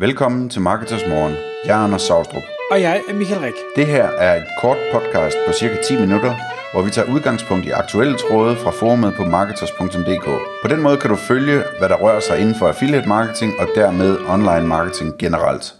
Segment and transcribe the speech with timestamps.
[0.00, 1.34] Velkommen til Marketers Morgen.
[1.64, 2.42] Jeg er Anders Saustrup.
[2.70, 3.54] Og jeg er Michael Rik.
[3.76, 6.34] Det her er et kort podcast på cirka 10 minutter,
[6.72, 10.24] hvor vi tager udgangspunkt i aktuelle tråde fra forumet på marketers.dk.
[10.62, 13.68] På den måde kan du følge, hvad der rører sig inden for affiliate marketing og
[13.74, 15.74] dermed online marketing generelt.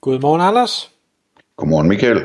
[0.00, 0.90] Godmorgen, Anders.
[1.56, 2.22] Godmorgen, Michael.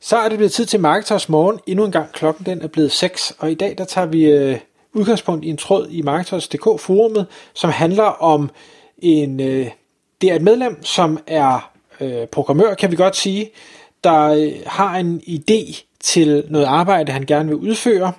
[0.00, 1.60] Så er det blevet tid til Marketers Morgen.
[1.66, 4.58] Endnu en gang klokken den er blevet 6, og i dag der tager vi øh,
[4.92, 8.50] udgangspunkt i en tråd i Marketers.dk forumet, som handler om
[8.98, 9.70] en, øh,
[10.20, 13.50] det er et medlem, som er øh, programmør, kan vi godt sige,
[14.04, 18.12] der øh, har en idé til noget arbejde, han gerne vil udføre,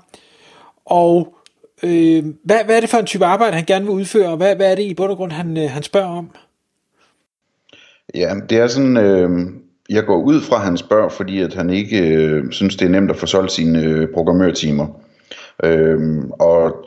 [0.85, 1.35] og
[1.83, 4.55] øh, hvad, hvad er det for en type arbejde, han gerne vil udføre, og hvad,
[4.55, 6.29] hvad er det i bund og grund, han, øh, han spørger om?
[8.15, 9.29] Ja, det er sådan, øh,
[9.89, 12.89] jeg går ud fra, at han spørger, fordi at han ikke øh, synes, det er
[12.89, 14.87] nemt at få solgt sine øh, programmørtimer.
[15.63, 16.85] Øh, og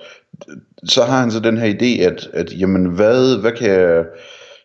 [0.85, 4.05] så har han så den her idé, at, at jamen, hvad, hvad kan jeg...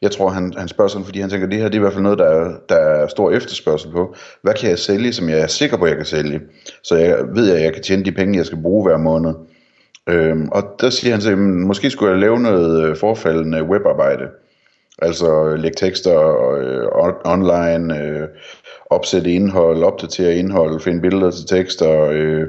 [0.01, 1.93] Jeg tror, han, han spørger sådan, fordi han tænker, det her det er i hvert
[1.93, 4.15] fald noget, der er, der er stor efterspørgsel på.
[4.41, 6.41] Hvad kan jeg sælge, som jeg er sikker på, at jeg kan sælge?
[6.83, 9.33] Så jeg ved, at jeg kan tjene de penge, jeg skal bruge hver måned.
[10.09, 14.27] Øhm, og der siger han så, at måske skulle jeg lave noget øh, forfaldende webarbejde.
[15.01, 16.19] Altså øh, lægge tekster
[16.55, 16.87] øh,
[17.25, 18.27] online, øh,
[18.89, 22.47] opsætte indhold, opdatere indhold, finde billeder til tekster, øh,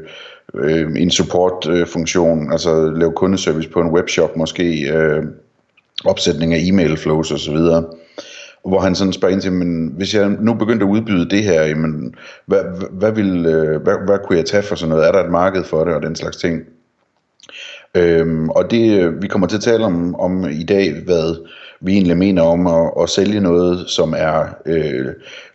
[0.55, 5.23] øh, en support-funktion, øh, altså lave kundeservice på en webshop måske, øh,
[6.05, 7.59] opsætning af e-mail flows osv.,
[8.65, 11.63] hvor han sådan spørger ind til, men hvis jeg nu begyndte at udbyde det her,
[11.63, 12.15] jamen,
[12.47, 15.09] hvad, hvad, vil, øh, hvad, hvad kunne jeg tage for sådan noget?
[15.09, 16.63] Er der et marked for det og den slags ting?
[17.95, 21.47] Øhm, og det vi kommer til at tale om, om i dag, hvad
[21.81, 25.07] vi egentlig mener om at, at sælge noget, som er øh,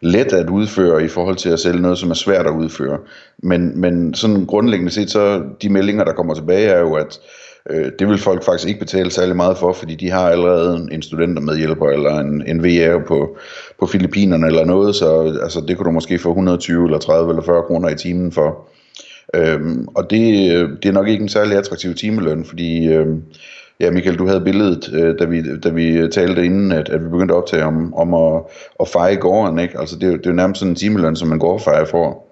[0.01, 2.97] let at udføre i forhold til at sælge noget, som er svært at udføre.
[3.43, 7.44] Men, men sådan grundlæggende set, så de meldinger, der kommer tilbage, er jo, at øh,
[7.69, 11.01] Øh, det vil folk faktisk ikke betale særlig meget for, fordi de har allerede en
[11.01, 13.37] studenter med hjælper, eller en, en VR på,
[13.79, 17.43] på Filippinerne eller noget, så altså, det kunne du måske få 120 eller 30 eller
[17.43, 18.69] 40 kroner i timen for.
[19.35, 23.23] Øhm, og det, øh, det er nok ikke en særlig attraktiv timeløn, fordi øhm,
[23.79, 27.09] ja, Michael, du havde billedet, øh, da, vi, da vi talte inden, at, at vi
[27.09, 28.41] begyndte at optage om, om at,
[28.79, 29.59] at feje gården.
[29.59, 29.79] Ikke?
[29.79, 32.24] Altså, det, er, det er jo nærmest sådan en timeløn, som man går fejer får.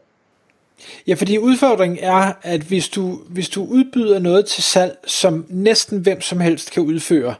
[1.07, 5.99] Ja, fordi udfordringen er, at hvis du, hvis du udbyder noget til salg, som næsten
[5.99, 7.35] hvem som helst kan udføre,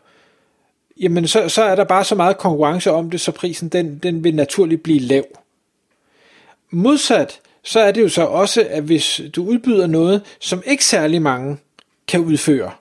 [1.00, 4.24] jamen så, så er der bare så meget konkurrence om det, så prisen den, den
[4.24, 5.24] vil naturligt blive lav.
[6.72, 11.22] Modsat, så er det jo så også, at hvis du udbyder noget, som ikke særlig
[11.22, 11.58] mange
[12.08, 12.72] kan udføre,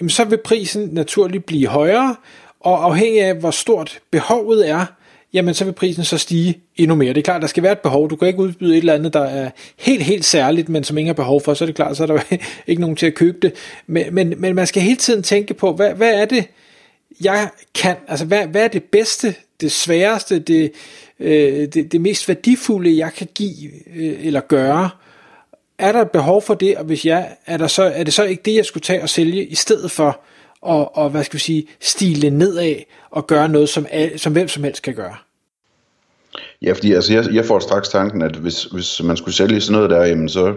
[0.00, 2.16] jamen så vil prisen naturligt blive højere,
[2.60, 4.86] og afhængig af hvor stort behovet er,
[5.32, 7.08] jamen så vil prisen så stige endnu mere.
[7.08, 8.10] Det er klart, der skal være et behov.
[8.10, 11.08] Du kan ikke udbyde et eller andet, der er helt, helt særligt, men som ingen
[11.08, 12.20] har behov for, så er det klart, så er der
[12.66, 13.52] ikke nogen til at købe det.
[13.86, 16.46] Men, men, men man skal hele tiden tænke på, hvad, hvad er det,
[17.20, 20.72] jeg kan, altså hvad, hvad er det bedste, det sværeste, det,
[21.20, 24.90] øh, det, det mest værdifulde, jeg kan give øh, eller gøre.
[25.78, 28.24] Er der et behov for det, og hvis ja, er, der så, er det så
[28.24, 30.20] ikke det, jeg skulle tage og sælge, i stedet for
[30.62, 32.74] og, og, hvad skal vi sige, stile nedad
[33.10, 33.86] og gøre noget, som,
[34.16, 35.14] som hvem som helst kan gøre?
[36.62, 39.72] Ja, fordi altså, jeg, jeg får straks tanken, at hvis, hvis man skulle sælge sådan
[39.72, 40.54] noget der, jamen så,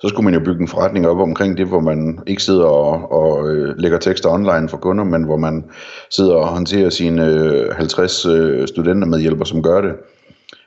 [0.00, 3.12] så skulle man jo bygge en forretning op omkring det, hvor man ikke sidder og,
[3.12, 5.64] og øh, lægger tekster online for kunder, men hvor man
[6.10, 9.92] sidder og håndterer sine øh, 50 øh, studenter med hjælper, som gør det.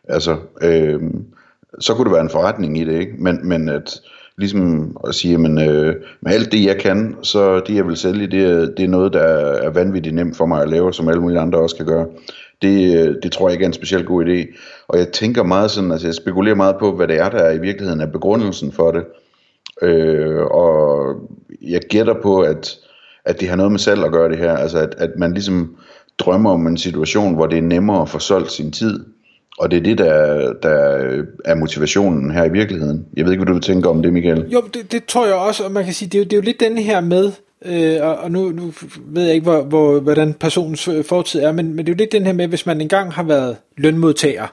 [0.10, 1.00] Altså, øh,
[1.80, 3.14] så kunne det være en forretning i det, ikke?
[3.20, 4.02] Men, men at
[4.38, 8.28] ligesom at sige, men øh, med alt det jeg kan, så det jeg vil sælge,
[8.28, 11.22] det er, det er noget, der er vanvittigt nemt for mig at lave, som alle
[11.22, 12.08] mulige andre også kan gøre.
[12.62, 14.58] Det, øh, det tror jeg ikke er en specielt god idé.
[14.88, 17.52] Og jeg tænker meget sådan, altså jeg spekulerer meget på, hvad det er, der er
[17.52, 19.04] i virkeligheden er begrundelsen for det.
[19.82, 21.16] Øh, og
[21.62, 22.78] jeg gætter på, at,
[23.26, 24.58] at det har noget med salg at gøre det her.
[24.58, 25.76] Altså at, at man ligesom
[26.18, 29.06] drømmer om en situation, hvor det er nemmere at få solgt sin tid.
[29.58, 30.78] Og det er det, der, der
[31.46, 33.06] er motivationen her i virkeligheden.
[33.18, 34.46] Jeg ved ikke, hvad du tænker om det, Michael.
[34.54, 36.38] Jo, det, det tror jeg også, og man kan sige, det er jo, det er
[36.38, 37.32] jo lidt den her med,
[37.66, 38.74] øh, og, og nu, nu
[39.06, 42.12] ved jeg ikke, hvor, hvor, hvordan personens fortid er, men, men det er jo lidt
[42.12, 44.50] den her med, hvis man engang har været lønmodtager, øh,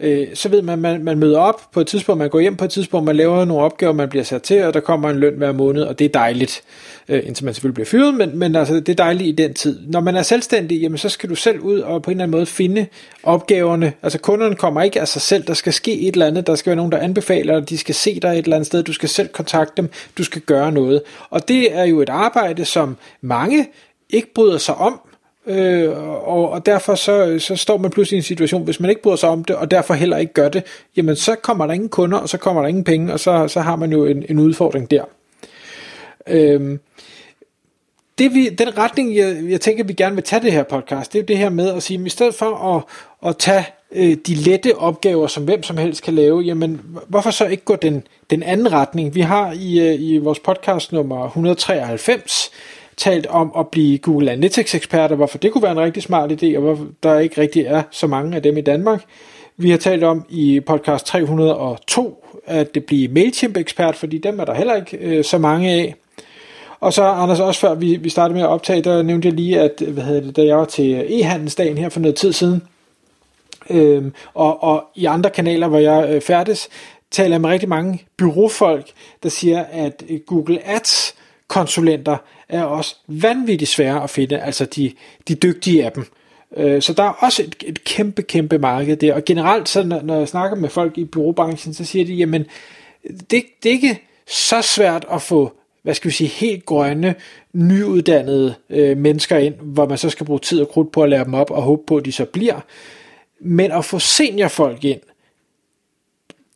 [0.00, 2.64] øh, så ved man, man, man møder op på et tidspunkt, man går hjem på
[2.64, 5.34] et tidspunkt, man laver nogle opgaver, man bliver sat til, og der kommer en løn
[5.34, 6.62] hver måned, og det er dejligt,
[7.08, 9.80] øh, indtil man selvfølgelig bliver fyret, men, men altså, det er dejligt i den tid.
[9.86, 12.38] Når man er selvstændig, jamen, så skal du selv ud og på en eller anden
[12.38, 12.86] måde finde
[13.22, 13.92] opgaverne.
[14.02, 16.70] Altså kunderne kommer ikke af sig selv, der skal ske et eller andet, der skal
[16.70, 19.28] være nogen, der anbefaler, de skal se dig et eller andet sted, du skal selv
[19.28, 21.02] kontakte dem, du skal gøre noget.
[21.30, 23.68] Og det er jo et arbejde, som mange
[24.10, 25.00] ikke bryder sig om,
[25.46, 25.90] Øh,
[26.28, 29.16] og, og derfor så, så står man pludselig i en situation, hvis man ikke bryder
[29.16, 30.64] sig om det, og derfor heller ikke gør det,
[30.96, 33.60] jamen så kommer der ingen kunder, og så kommer der ingen penge, og så, så
[33.60, 35.04] har man jo en, en udfordring der.
[36.26, 36.78] Øh,
[38.18, 41.18] det vi, den retning, jeg, jeg tænker, vi gerne vil tage det her podcast, det
[41.18, 42.82] er jo det her med at sige, at i stedet for at,
[43.28, 47.46] at tage øh, de lette opgaver, som hvem som helst kan lave, jamen hvorfor så
[47.46, 49.14] ikke gå den, den anden retning?
[49.14, 52.50] Vi har i, øh, i vores podcast nummer 193
[53.00, 56.56] talt om at blive Google Analytics eksperter, hvorfor det kunne være en rigtig smart idé,
[56.56, 59.04] og hvorfor der ikke rigtig er så mange af dem i Danmark.
[59.56, 64.44] Vi har talt om i podcast 302, at det bliver MailChimp ekspert, fordi dem er
[64.44, 65.94] der heller ikke øh, så mange af.
[66.80, 69.60] Og så Anders, også før vi, vi startede med at optage, der nævnte jeg lige,
[69.60, 72.62] at hvad hedder det, da jeg var til e-handelsdagen her for noget tid siden,
[73.70, 74.04] øh,
[74.34, 76.68] og, og i andre kanaler, hvor jeg øh, færdes,
[77.10, 78.86] taler jeg med rigtig mange byråfolk,
[79.22, 81.14] der siger, at øh, Google Ads
[81.48, 82.16] konsulenter
[82.50, 84.92] er også vanvittigt svære at finde, altså de,
[85.28, 86.06] de dygtige af dem.
[86.56, 89.14] Øh, så der er også et, et kæmpe, kæmpe marked der.
[89.14, 92.46] Og generelt, så når, når jeg snakker med folk i byråbranchen, så siger de, jamen,
[93.30, 95.52] det, det er ikke så svært at få,
[95.82, 97.14] hvad skal vi sige, helt grønne,
[97.52, 101.24] nyuddannede øh, mennesker ind, hvor man så skal bruge tid og krudt på at lære
[101.24, 102.60] dem op og håbe på, at de så bliver.
[103.40, 105.00] Men at få seniorfolk ind,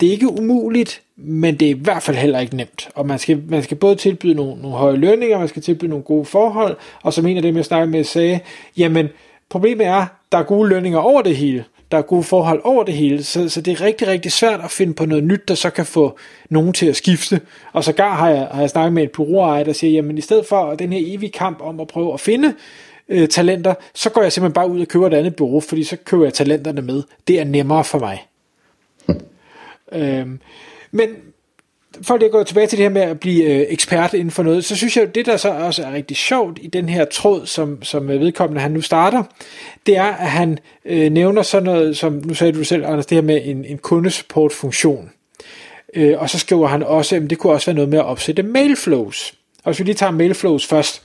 [0.01, 2.89] det er ikke umuligt, men det er i hvert fald heller ikke nemt.
[2.95, 6.05] Og man skal, man skal både tilbyde nogle, nogle høje lønninger, man skal tilbyde nogle
[6.05, 8.41] gode forhold, og som en af dem, jeg snakkede med, sagde,
[8.77, 9.09] jamen,
[9.49, 11.65] problemet er, der er gode lønninger over det hele.
[11.91, 14.71] Der er gode forhold over det hele, så, så det er rigtig, rigtig svært at
[14.71, 16.19] finde på noget nyt, der så kan få
[16.51, 17.41] nogen til at skifte.
[17.73, 20.47] Og sågar har jeg, har jeg snakket med et bureauejer, der siger, jamen i stedet
[20.47, 22.55] for den her evige kamp om at prøve at finde
[23.09, 25.97] øh, talenter, så går jeg simpelthen bare ud og køber et andet bureau, fordi så
[26.05, 27.03] køber jeg talenterne med.
[27.29, 28.27] Det er nemmere for mig.
[29.93, 30.41] øhm,
[30.95, 31.09] men
[32.03, 34.43] for lige at gå tilbage til det her med at blive øh, ekspert inden for
[34.43, 37.47] noget, så synes jeg, det der så også er rigtig sjovt i den her tråd,
[37.47, 39.23] som, som øh, vedkommende han nu starter,
[39.87, 43.17] det er, at han øh, nævner sådan noget, som nu sagde du selv, Anders, det
[43.17, 45.11] her med en, en kundesupportfunktion.
[45.95, 48.43] Øh, og så skriver han også, at det kunne også være noget med at opsætte
[48.43, 49.35] mailflows.
[49.65, 51.03] Og hvis vi lige tager mailflows først,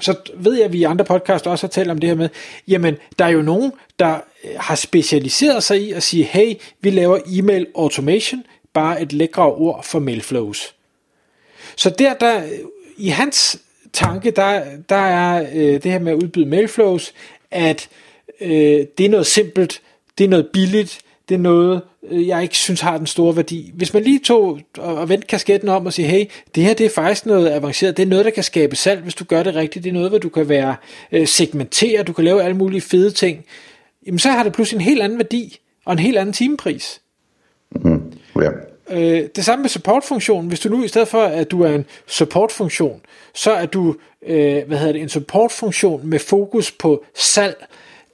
[0.00, 2.28] så ved jeg, at vi i andre podcast også har talt om det her med,
[2.68, 4.14] jamen, der er jo nogen, der
[4.44, 8.42] øh, har specialiseret sig i at sige, hey, vi laver e-mail automation,
[8.76, 10.74] bare et lækre ord for mailflows.
[11.76, 12.42] Så der, der
[12.96, 13.58] i hans
[13.92, 17.12] tanke, der, der er øh, det her med at udbyde mailflows,
[17.50, 17.88] at
[18.40, 19.82] øh, det er noget simpelt,
[20.18, 23.70] det er noget billigt, det er noget, øh, jeg ikke synes har den store værdi.
[23.74, 26.24] Hvis man lige tog og vendte kasketten om og siger, hey,
[26.54, 29.14] det her det er faktisk noget avanceret, det er noget, der kan skabe salg, hvis
[29.14, 30.76] du gør det rigtigt, det er noget, hvor du kan være
[31.12, 33.44] øh, segmentere, du kan lave alle mulige fede ting,
[34.06, 37.00] jamen så har det pludselig en helt anden værdi, og en helt anden timepris.
[37.70, 38.05] Mm,
[38.42, 38.50] ja.
[38.90, 40.48] Øh, det samme med supportfunktionen.
[40.48, 43.00] Hvis du nu i stedet for, at du er en supportfunktion,
[43.34, 43.94] så er du
[44.26, 47.66] øh, hvad hedder det, en supportfunktion med fokus på salg.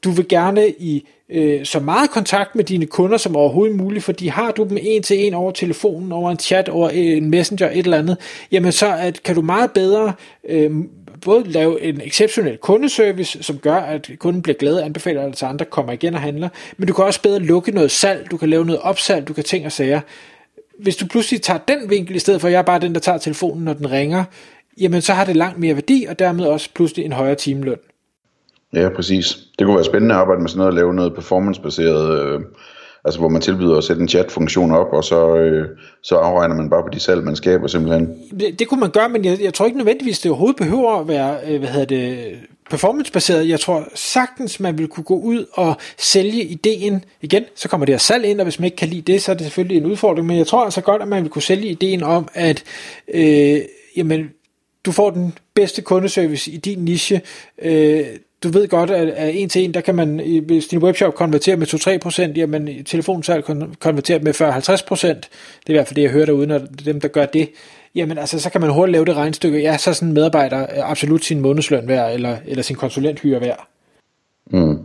[0.05, 4.27] Du vil gerne i øh, så meget kontakt med dine kunder som overhovedet muligt, fordi
[4.27, 7.79] har du dem en til en over telefonen, over en chat, over en messenger, et
[7.79, 8.17] eller andet,
[8.53, 10.13] jamen så at, kan du meget bedre
[10.49, 10.71] øh,
[11.25, 15.45] både lave en exceptionel kundeservice, som gør, at kunden bliver glad og anbefaler det til
[15.45, 18.49] andre, kommer igen og handler, men du kan også bedre lukke noget salg, du kan
[18.49, 20.01] lave noget opsalg, du kan ting og sager
[20.83, 23.01] hvis du pludselig tager den vinkel, i stedet for at jeg er bare den, der
[23.01, 24.25] tager telefonen, når den ringer,
[24.81, 27.79] jamen så har det langt mere værdi, og dermed også pludselig en højere timeløn.
[28.75, 29.39] Ja, præcis.
[29.59, 32.41] Det kunne være spændende at arbejde med sådan noget, at lave noget performancebaseret, øh,
[33.05, 35.69] altså hvor man tilbyder at sætte en chat-funktion op, og så, øh,
[36.03, 38.09] så afregner man bare på de salg, man skaber simpelthen.
[38.41, 41.09] Det, det kunne man gøre, men jeg, jeg tror ikke nødvendigvis, det overhovedet behøver at
[41.09, 42.35] være, øh, hvad hedder det,
[42.71, 43.49] performancebaseret.
[43.49, 47.05] Jeg tror sagtens, man vil kunne gå ud og sælge ideen.
[47.23, 49.32] Igen, så kommer det her salg ind, og hvis man ikke kan lide det, så
[49.32, 50.27] er det selvfølgelig en udfordring.
[50.27, 52.65] Men jeg tror altså godt, at man vil kunne sælge ideen om, at
[53.15, 53.61] øh,
[53.97, 54.31] jamen,
[54.85, 57.21] du får den bedste kundeservice i din niche.
[57.63, 58.06] Øh,
[58.43, 61.56] du ved godt, at, at en til en, der kan man, hvis din webshop konverterer
[61.56, 63.44] med 2-3%, jamen telefonsalg
[63.81, 65.06] konverterer med 40-50%.
[65.06, 65.29] Det
[65.67, 67.49] er i hvert fald det, jeg hører derude, når det dem, der gør det
[67.94, 69.58] jamen altså, så kan man hurtigt lave det regnstykke.
[69.58, 73.41] Ja, så er sådan en medarbejder øh, absolut sin månedsløn værd, eller, eller sin konsulenthyre
[73.41, 73.69] værd.
[74.51, 74.79] Mm.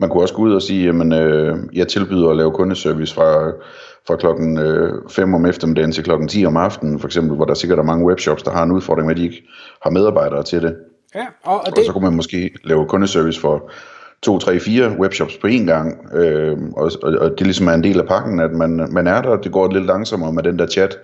[0.00, 3.52] Man kunne også gå ud og sige, jamen, øh, jeg tilbyder at lave kundeservice fra,
[4.06, 4.58] fra klokken
[5.10, 7.82] 5 øh, om eftermiddagen til klokken 10 om aftenen, for eksempel, hvor der sikkert er
[7.82, 9.42] mange webshops, der har en udfordring med, at de ikke
[9.82, 10.76] har medarbejdere til det.
[11.14, 11.78] Ja, og, og, det...
[11.78, 13.70] og så kunne man måske lave kundeservice for
[14.22, 17.84] 2, 3, 4 webshops på én gang, øh, og, og, og det ligesom er en
[17.84, 20.66] del af pakken, at man, man er der, det går lidt langsommere med den der
[20.66, 20.98] chat,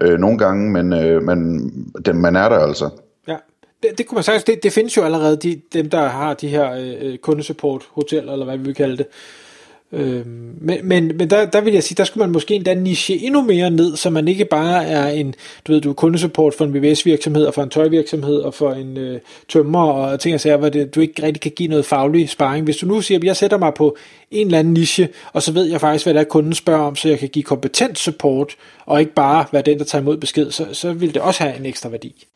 [0.00, 1.70] øh, nogle gange, men, øh, men
[2.04, 2.90] den, man er der altså.
[3.28, 3.36] Ja,
[3.82, 6.48] det, det kunne man sige, det, det findes jo allerede, de, dem der har de
[6.48, 9.06] her øh, kundesupport hoteller, eller hvad vi vil kalde det.
[9.06, 9.45] Øh,
[9.90, 13.42] men men, men der, der vil jeg sige, der skulle man måske endda niche endnu
[13.42, 15.34] mere ned, så man ikke bare er en,
[15.66, 18.72] du ved, du er kundesupport for en VVS virksomhed, og for en tøjvirksomhed, og for
[18.72, 21.84] en øh, tømmer, og ting og sager, hvor det, du ikke rigtig kan give noget
[21.84, 22.64] faglig sparring.
[22.64, 23.96] Hvis du nu siger, at jeg sætter mig på
[24.30, 26.96] en eller anden niche, og så ved jeg faktisk, hvad der er kunden spørger om,
[26.96, 30.50] så jeg kan give kompetent support, og ikke bare være den, der tager imod besked,
[30.50, 32.26] så, så vil det også have en ekstra værdi.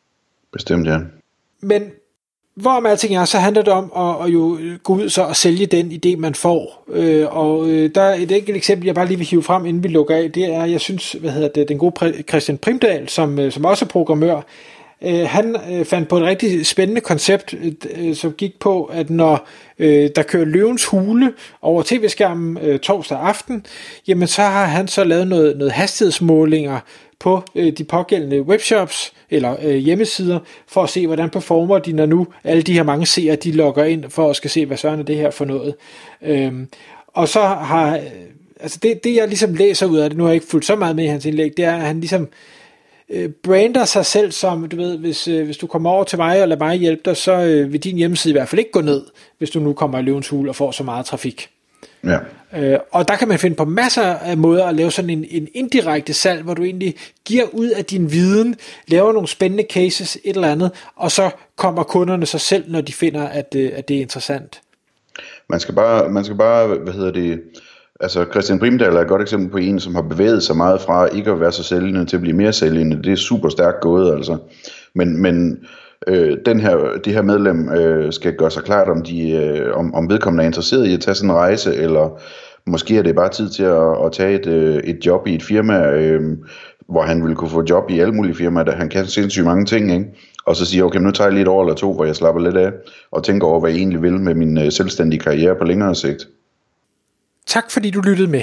[0.53, 0.99] Bestemt, ja.
[1.63, 1.83] men
[2.55, 5.23] hvor man alting er, så handler det om at, at jo øh, gå ud så
[5.23, 6.85] og sælge den idé, man får.
[6.93, 9.83] Øh, og øh, der er et enkelt eksempel, jeg bare lige vil hive frem, inden
[9.83, 13.39] vi lukker af, det er, jeg synes, hvad hedder det, den gode Christian Primdal, som,
[13.39, 14.41] øh, som også er programmør,
[15.03, 19.11] øh, han øh, fandt på et rigtig spændende koncept, øh, øh, som gik på, at
[19.11, 23.67] når øh, der kører løvens hule over tv-skærmen øh, torsdag aften,
[24.09, 26.81] jamen så har han så lavet noget, noget hastighedsmålinger
[27.21, 32.07] på øh, de pågældende webshops eller øh, hjemmesider, for at se, hvordan performer de, når
[32.07, 35.01] nu alle de her mange seere, de logger ind for at skal se, hvad søren
[35.01, 35.75] er det her for noget.
[36.23, 36.69] Øhm,
[37.07, 38.03] og så har, øh,
[38.61, 40.77] altså det, det jeg ligesom læser ud af det, nu har jeg ikke fulgt så
[40.77, 42.29] meget med i hans indlæg, det er, at han ligesom
[43.09, 46.43] øh, brander sig selv som, du ved, hvis, øh, hvis du kommer over til mig
[46.43, 48.81] og lader mig hjælpe dig, så øh, vil din hjemmeside i hvert fald ikke gå
[48.81, 49.07] ned,
[49.39, 51.51] hvis du nu kommer i løvens hul og får så meget trafik.
[52.05, 52.19] Ja.
[52.57, 55.49] Øh, og der kan man finde på masser af måder at lave sådan en, en
[55.55, 58.57] indirekte salg, hvor du egentlig giver ud af din viden,
[58.89, 62.93] laver nogle spændende cases, et eller andet, og så kommer kunderne sig selv, når de
[62.93, 64.61] finder, at, øh, at det er interessant.
[65.49, 67.41] Man skal bare, man skal bare hvad hedder det,
[68.01, 71.07] altså Christian Brimdal er et godt eksempel på en, som har bevæget sig meget fra
[71.07, 73.03] ikke at være så sælgende til at blive mere sælgende.
[73.03, 74.39] Det er super stærkt gået, altså.
[74.95, 75.59] Men, men
[76.07, 79.95] øh, den her, det her medlem øh, skal gøre sig klart, om, de, øh, om,
[79.95, 82.21] om vedkommende er interesseret i at tage sådan en rejse, eller
[82.67, 85.43] måske er det bare tid til at, at tage et, øh, et job i et
[85.43, 86.39] firma, øh,
[86.89, 89.65] hvor han vil kunne få job i alle mulige firmaer, der han kan sindssygt mange
[89.65, 90.07] ting, ikke?
[90.47, 92.43] og så siger, okay, nu tager jeg lige et år eller to, hvor jeg slapper
[92.43, 92.73] lidt af,
[93.11, 96.29] og tænker over, hvad jeg egentlig vil med min øh, selvstændige karriere på længere sigt.
[97.47, 98.43] Tak fordi du lyttede med.